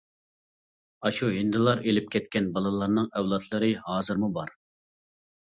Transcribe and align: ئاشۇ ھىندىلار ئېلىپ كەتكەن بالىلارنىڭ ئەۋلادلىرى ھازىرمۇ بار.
ئاشۇ 1.09 1.29
ھىندىلار 1.35 1.83
ئېلىپ 1.91 2.07
كەتكەن 2.15 2.49
بالىلارنىڭ 2.57 3.07
ئەۋلادلىرى 3.21 3.71
ھازىرمۇ 3.91 4.33
بار. 4.41 4.57